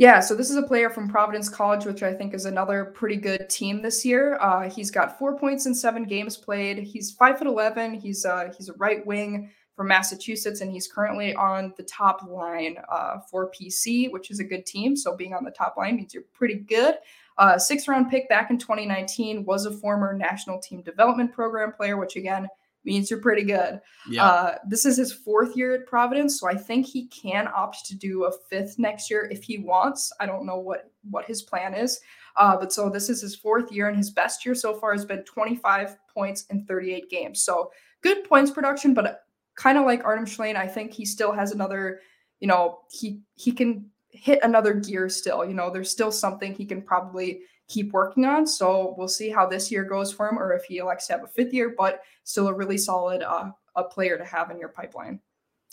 [0.00, 3.16] Yeah, so this is a player from Providence College, which I think is another pretty
[3.16, 4.38] good team this year.
[4.40, 6.78] Uh, he's got four points in seven games played.
[6.78, 7.92] He's five foot eleven.
[7.92, 12.76] He's uh, he's a right wing from Massachusetts, and he's currently on the top line
[12.90, 14.96] uh, for PC, which is a good team.
[14.96, 16.94] So being on the top line means you're pretty good.
[17.40, 21.96] Uh, six round pick back in 2019 was a former national team development program player,
[21.96, 22.46] which again
[22.84, 23.80] means you're pretty good.
[24.10, 24.26] Yeah.
[24.26, 27.96] Uh, this is his fourth year at Providence, so I think he can opt to
[27.96, 30.12] do a fifth next year if he wants.
[30.20, 31.98] I don't know what what his plan is,
[32.36, 35.06] uh, but so this is his fourth year, and his best year so far has
[35.06, 37.42] been 25 points in 38 games.
[37.42, 37.72] So
[38.02, 39.22] good points production, but
[39.54, 42.00] kind of like Artem Shlaine, I think he still has another.
[42.40, 45.44] You know, he he can hit another gear still.
[45.44, 48.46] You know, there's still something he can probably keep working on.
[48.46, 51.24] So we'll see how this year goes for him or if he elects to have
[51.24, 54.68] a fifth year, but still a really solid uh, a player to have in your
[54.68, 55.20] pipeline.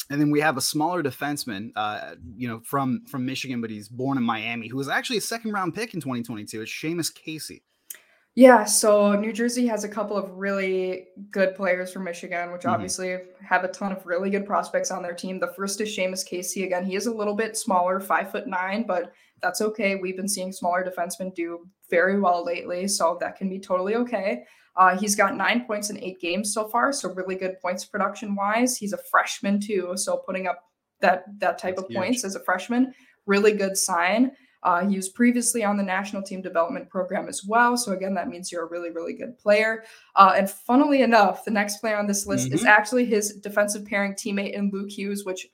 [0.10, 3.89] And then we have a smaller defenseman, uh, you know, from from Michigan, but he's
[3.89, 6.62] born in Miami, who was actually a second round pick in 2022.
[6.62, 7.63] It's Seamus Casey.
[8.38, 12.69] Yeah, so New Jersey has a couple of really good players from Michigan, which mm-hmm.
[12.69, 15.39] obviously have a ton of really good prospects on their team.
[15.39, 16.63] The first is Seamus Casey.
[16.63, 19.95] Again, he is a little bit smaller, five foot nine, but that's okay.
[19.95, 24.43] We've been seeing smaller defensemen do very well lately, so that can be totally okay.
[24.76, 28.36] Uh, he's got nine points in eight games so far, so really good points production
[28.36, 28.78] wise.
[28.78, 30.60] He's a freshman too, so putting up
[31.02, 31.97] that that type that's of huge.
[31.97, 32.93] points as a freshman,
[33.26, 34.34] really good sign.
[34.67, 37.77] Uh, he was previously on the national team development program as well.
[37.77, 39.86] So, again, that means you're a really, really good player.
[40.17, 42.56] Uh, and funnily enough, the next player on this list mm-hmm.
[42.56, 45.47] is actually his defensive pairing teammate in Luke Hughes, which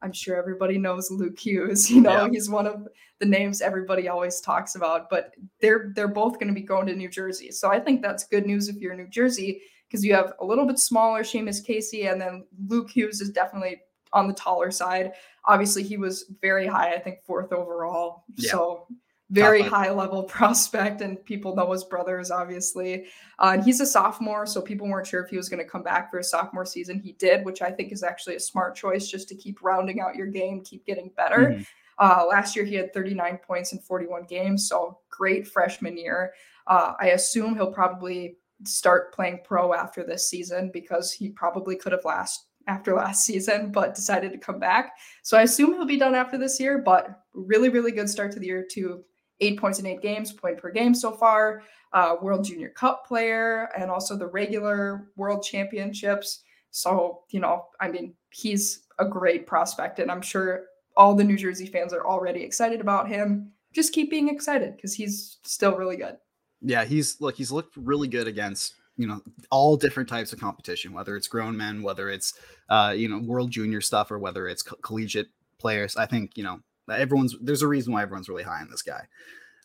[0.00, 1.90] I'm sure everybody knows Luke Hughes.
[1.90, 2.30] You know, yeah.
[2.30, 2.86] he's one of
[3.18, 6.94] the names everybody always talks about, but they're they're both going to be going to
[6.94, 7.50] New Jersey.
[7.50, 10.44] So I think that's good news if you're in New Jersey because you have a
[10.44, 13.80] little bit smaller Seamus Casey, and then Luke Hughes is definitely
[14.12, 15.12] on the taller side.
[15.46, 18.24] Obviously, he was very high, I think fourth overall.
[18.36, 18.50] Yeah.
[18.50, 18.86] So
[19.32, 23.06] very high level prospect, and people know his brothers, obviously.
[23.38, 25.82] Uh, and he's a sophomore, so people weren't sure if he was going to come
[25.82, 27.00] back for his sophomore season.
[27.00, 30.16] He did, which I think is actually a smart choice just to keep rounding out
[30.16, 31.38] your game, keep getting better.
[31.38, 31.62] Mm-hmm.
[31.98, 36.32] Uh, last year, he had 39 points in 41 games, so great freshman year.
[36.66, 41.92] Uh, I assume he'll probably start playing pro after this season because he probably could
[41.92, 44.92] have last after last season, but decided to come back.
[45.22, 48.40] So I assume he'll be done after this year, but really, really good start to
[48.40, 49.04] the year to
[49.40, 51.62] eight points in eight games, point per game so far.
[51.92, 56.42] Uh, World Junior Cup player, and also the regular World Championships.
[56.70, 60.64] So, you know, I mean, he's a great prospect, and I'm sure
[60.96, 63.52] all the New Jersey fans are already excited about him.
[63.74, 66.16] Just keep being excited because he's still really good.
[66.62, 70.92] Yeah, he's look, he's looked really good against you know all different types of competition,
[70.92, 72.34] whether it's grown men, whether it's
[72.68, 75.28] uh, you know world junior stuff, or whether it's co- collegiate
[75.58, 75.96] players.
[75.96, 79.02] I think you know everyone's there's a reason why everyone's really high on this guy.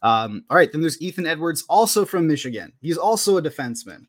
[0.04, 2.72] Um, all right, then there's Ethan Edwards, also from Michigan.
[2.82, 4.06] He's also a defenseman.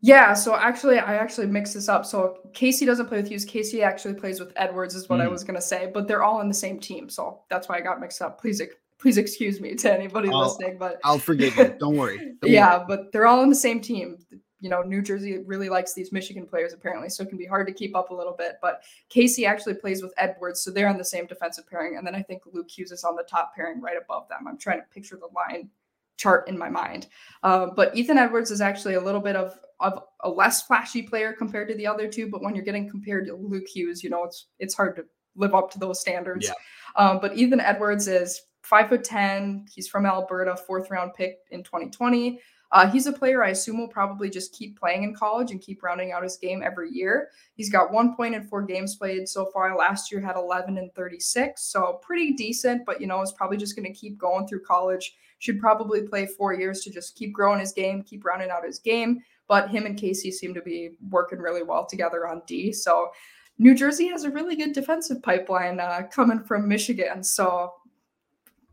[0.00, 2.06] yeah, so actually, I actually mixed this up.
[2.06, 3.44] So Casey doesn't play with Hughes.
[3.44, 5.24] Casey actually plays with Edwards, is what mm.
[5.24, 5.90] I was gonna say.
[5.92, 8.40] But they're all on the same team, so that's why I got mixed up.
[8.40, 8.62] Please,
[8.98, 10.78] please excuse me to anybody I'll, listening.
[10.78, 11.76] But I'll forgive you.
[11.78, 12.18] Don't worry.
[12.42, 12.84] Don't yeah, worry.
[12.88, 14.18] but they're all on the same team
[14.60, 17.66] you know, New Jersey really likes these Michigan players apparently, so it can be hard
[17.68, 18.56] to keep up a little bit.
[18.60, 21.96] But Casey actually plays with Edwards, so they're on the same defensive pairing.
[21.96, 24.48] And then I think Luke Hughes is on the top pairing right above them.
[24.48, 25.70] I'm trying to picture the line
[26.16, 27.06] chart in my mind.
[27.44, 31.32] Uh, but Ethan Edwards is actually a little bit of, of a less flashy player
[31.32, 32.28] compared to the other two.
[32.28, 35.04] But when you're getting compared to Luke Hughes, you know, it's it's hard to
[35.36, 36.46] live up to those standards.
[36.46, 36.54] Yeah.
[36.96, 39.64] Um, but Ethan Edwards is five foot ten.
[39.72, 42.40] He's from Alberta, fourth round pick in 2020.
[42.70, 45.82] Uh, he's a player I assume will probably just keep playing in college and keep
[45.82, 47.30] rounding out his game every year.
[47.54, 49.74] He's got one point in four games played so far.
[49.74, 53.74] Last year had 11 and 36, so pretty decent, but you know, is probably just
[53.74, 55.16] going to keep going through college.
[55.38, 58.78] Should probably play four years to just keep growing his game, keep rounding out his
[58.78, 59.20] game.
[59.46, 62.70] But him and Casey seem to be working really well together on D.
[62.72, 63.12] So
[63.58, 67.24] New Jersey has a really good defensive pipeline uh, coming from Michigan.
[67.24, 67.72] So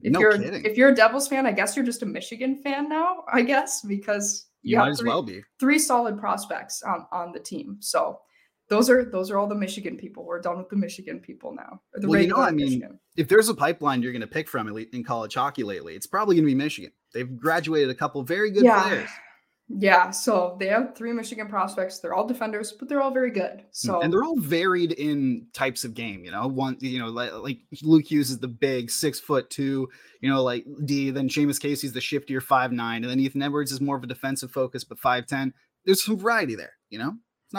[0.06, 0.64] if no you're kidding.
[0.64, 3.24] if you're a Devils fan, I guess you're just a Michigan fan now.
[3.32, 7.40] I guess because you, you might as well be three solid prospects on on the
[7.40, 7.78] team.
[7.80, 8.20] So
[8.70, 10.24] those are those are all the Michigan people.
[10.24, 11.82] We're done with the Michigan people now.
[11.94, 13.00] the well, you know, I mean, Michigan.
[13.18, 16.36] if there's a pipeline you're going to pick from in college hockey lately, it's probably
[16.36, 16.92] going to be Michigan.
[17.12, 18.84] They've graduated a couple very good yeah.
[18.84, 19.10] players.
[19.68, 22.00] Yeah, so they have three Michigan prospects.
[22.00, 23.64] They're all defenders, but they're all very good.
[23.72, 26.24] So and they're all varied in types of game.
[26.24, 29.90] You know, one you know like, like Luke Hughes is the big six foot two.
[30.22, 31.10] You know, like D.
[31.10, 34.08] Then Seamus Casey's the shiftier five nine, and then Ethan Edwards is more of a
[34.08, 35.52] defensive focus, but five ten.
[35.84, 36.74] There's some variety there.
[36.92, 37.14] You know,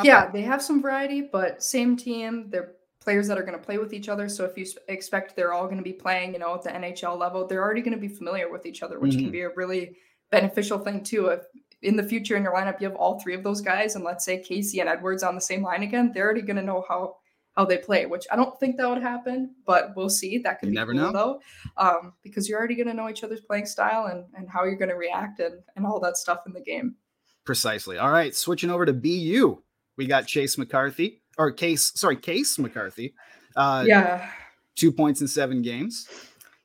[0.04, 0.32] yeah, bad.
[0.32, 2.50] they have some variety, but same team.
[2.50, 4.28] They're players that are going to play with each other.
[4.28, 7.16] So if you expect they're all going to be playing, you know, at the NHL
[7.16, 9.22] level, they're already going to be familiar with each other, which mm-hmm.
[9.22, 9.96] can be a really
[10.32, 11.26] beneficial thing too.
[11.26, 11.42] If
[11.82, 14.24] in the future in your lineup you have all three of those guys, and let's
[14.24, 17.16] say Casey and Edwards on the same line again, they're already going to know how
[17.56, 20.38] how they play, which I don't think that would happen, but we'll see.
[20.38, 21.40] That could you be never cool, know though,
[21.78, 24.76] um, because you're already going to know each other's playing style and and how you're
[24.76, 26.96] going to react and and all that stuff in the game.
[27.44, 27.98] Precisely.
[27.98, 29.62] All right, switching over to BU,
[29.96, 31.92] we got Chase McCarthy or Case.
[31.94, 33.14] Sorry, Case McCarthy.
[33.54, 34.30] Uh, yeah,
[34.74, 36.08] two points in seven games.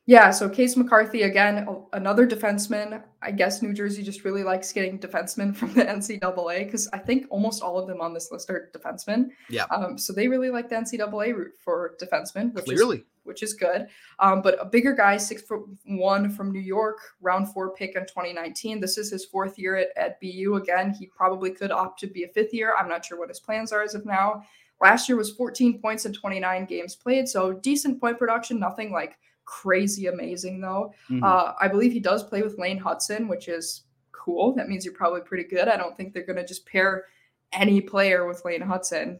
[0.06, 3.02] Yeah, so Case McCarthy again, another defenseman.
[3.22, 7.26] I guess New Jersey just really likes getting defensemen from the NCAA because I think
[7.30, 9.28] almost all of them on this list are defensemen.
[9.48, 9.64] Yeah.
[9.70, 12.98] Um, so they really like the NCAA route for defensemen, which Clearly.
[12.98, 13.86] is which is good.
[14.18, 18.02] Um, but a bigger guy, six foot one from New York, round four pick in
[18.02, 18.80] 2019.
[18.80, 20.56] This is his fourth year at, at BU.
[20.56, 22.74] Again, he probably could opt to be a fifth year.
[22.76, 24.44] I'm not sure what his plans are as of now.
[24.80, 29.16] Last year was 14 points in 29 games played, so decent point production, nothing like
[29.44, 30.94] crazy amazing though.
[31.10, 31.24] Mm-hmm.
[31.24, 34.54] Uh, I believe he does play with Lane Hutson, which is cool.
[34.54, 35.68] That means you're probably pretty good.
[35.68, 37.06] I don't think they're going to just pair
[37.52, 39.18] any player with Lane Hutson,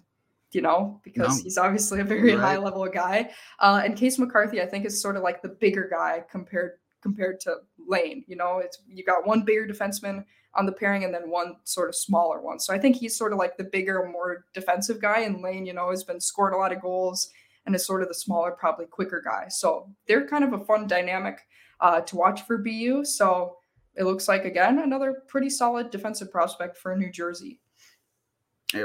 [0.53, 1.43] you know, because no.
[1.43, 2.41] he's obviously a very right.
[2.41, 3.31] high level guy.
[3.59, 7.41] Uh, and Case McCarthy, I think, is sort of like the bigger guy compared compared
[7.41, 7.57] to
[7.87, 8.25] Lane.
[8.29, 11.89] You know, it's you got one bigger defenseman on the pairing and then one sort
[11.89, 12.59] of smaller one.
[12.59, 15.21] So I think he's sort of like the bigger, more defensive guy.
[15.21, 17.31] And Lane, you know, has been scoring a lot of goals
[17.67, 19.49] and is sort of the smaller, probably quicker guy.
[19.49, 21.41] So they're kind of a fun dynamic
[21.81, 23.05] uh, to watch for BU.
[23.05, 23.57] So
[23.95, 27.61] it looks like again another pretty solid defensive prospect for New Jersey.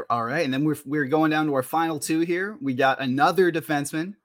[0.10, 2.58] All right, and then we're we're going down to our final two here.
[2.62, 4.16] We got another defenseman,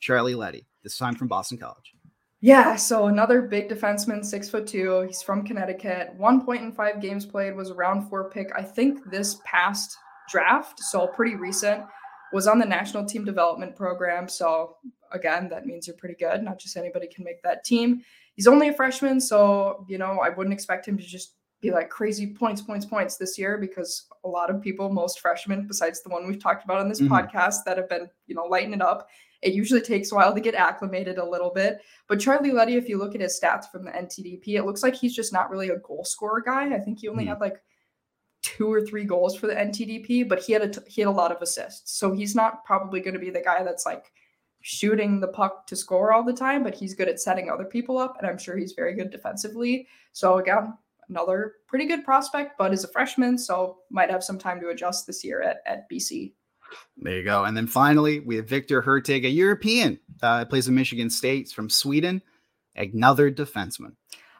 [0.00, 0.66] Charlie Leddy.
[0.82, 1.94] This time from Boston College.
[2.40, 5.02] Yeah, so another big defenseman, six foot two.
[5.02, 6.12] He's from Connecticut.
[6.16, 8.50] One point in five games played was a round four pick.
[8.56, 9.96] I think this past
[10.28, 11.84] draft, so pretty recent.
[12.32, 14.28] Was on the national team development program.
[14.28, 14.76] So
[15.12, 16.42] again, that means you're pretty good.
[16.42, 18.02] Not just anybody can make that team.
[18.34, 21.88] He's only a freshman, so you know I wouldn't expect him to just be like
[21.90, 26.08] crazy points, points, points this year because a lot of people, most freshmen, besides the
[26.08, 27.14] one we've talked about on this mm-hmm.
[27.14, 29.08] podcast, that have been you know lighting it up.
[29.42, 31.80] It usually takes a while to get acclimated a little bit.
[32.08, 34.94] But Charlie Leddy, if you look at his stats from the NTDP, it looks like
[34.94, 36.74] he's just not really a goal scorer guy.
[36.74, 37.30] I think he only mm-hmm.
[37.30, 37.62] had like
[38.42, 41.12] two or three goals for the NTDP, but he had a t- he had a
[41.12, 41.96] lot of assists.
[41.96, 44.12] So he's not probably going to be the guy that's like
[44.60, 47.98] shooting the puck to score all the time, but he's good at setting other people
[47.98, 49.86] up, and I'm sure he's very good defensively.
[50.12, 50.74] So again,
[51.08, 55.06] another pretty good prospect, but is a freshman, so might have some time to adjust
[55.06, 56.32] this year at at BC.
[56.96, 57.44] There you go.
[57.44, 61.68] And then finally, we have Viktor Hurtig, a European, uh, plays in Michigan State from
[61.68, 62.22] Sweden,
[62.74, 63.92] another defenseman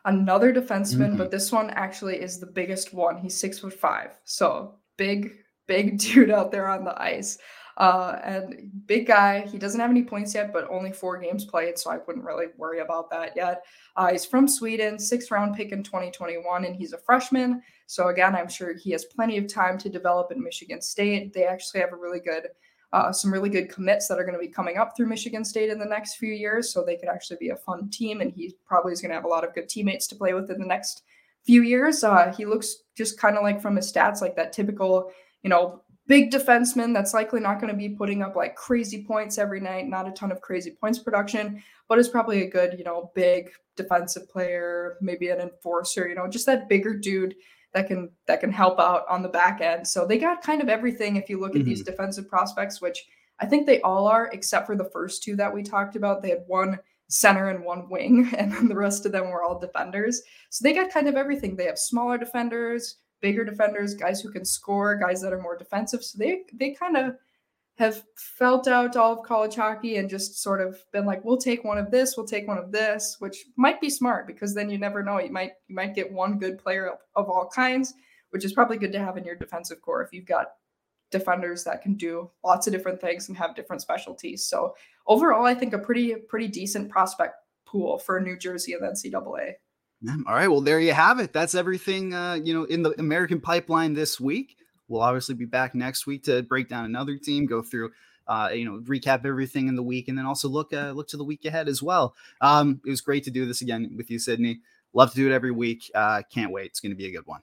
[0.05, 1.17] another defenseman, mm-hmm.
[1.17, 3.19] but this one actually is the biggest one.
[3.19, 5.33] He's six foot five, so big,
[5.67, 7.39] big dude out there on the ice.
[7.79, 9.41] Uh, and big guy.
[9.41, 12.47] He doesn't have any points yet, but only four games played, so I wouldn't really
[12.59, 13.65] worry about that yet.
[13.97, 17.63] Uh, he's from Sweden, sixth round pick in 2021, and he's a freshman.
[17.87, 21.33] So again, I'm sure he has plenty of time to develop in Michigan State.
[21.33, 22.49] They actually have a really good
[22.93, 25.71] uh, some really good commits that are going to be coming up through Michigan State
[25.71, 26.73] in the next few years.
[26.73, 29.25] So they could actually be a fun team, and he probably is going to have
[29.25, 31.03] a lot of good teammates to play with in the next
[31.45, 32.05] few years.
[32.05, 35.11] Uh, he looks just kind of like from his stats, like that typical,
[35.43, 39.39] you know, big defenseman that's likely not going to be putting up like crazy points
[39.39, 42.85] every night, not a ton of crazy points production, but is probably a good, you
[42.85, 47.35] know, big defensive player, maybe an enforcer, you know, just that bigger dude
[47.73, 49.87] that can that can help out on the back end.
[49.87, 51.69] So they got kind of everything if you look at mm-hmm.
[51.69, 53.05] these defensive prospects, which
[53.41, 56.23] I think they all are, except for the first two that we talked about.
[56.23, 59.59] They had one center and one wing, and then the rest of them were all
[59.59, 60.23] defenders.
[60.51, 61.57] So they got kind of everything.
[61.57, 66.05] They have smaller defenders, bigger defenders, guys who can score, guys that are more defensive.
[66.05, 67.17] So they they kind of
[67.79, 71.65] have felt out all of college hockey and just sort of been like, we'll take
[71.65, 74.79] one of this, we'll take one of this, which might be smart because then you
[74.79, 75.19] never know.
[75.19, 77.95] You might you might get one good player of, of all kinds,
[78.31, 80.49] which is probably good to have in your defensive core if you've got
[81.11, 84.45] defenders that can do lots of different things and have different specialties.
[84.45, 84.75] So
[85.07, 87.35] overall, I think a pretty pretty decent prospect
[87.67, 89.55] pool for New Jersey and NCAA.
[90.27, 91.33] All right, well there you have it.
[91.33, 94.59] That's everything uh, you know in the American pipeline this week.
[94.89, 97.93] We'll obviously be back next week to break down another team, go through
[98.27, 101.17] uh, you know, recap everything in the week, and then also look uh, look to
[101.17, 102.15] the week ahead as well.
[102.41, 104.61] Um, it was great to do this again with you, Sydney.
[104.95, 105.91] Love to do it every week.
[105.95, 106.67] Uh, can't wait.
[106.67, 107.41] It's going to be a good one.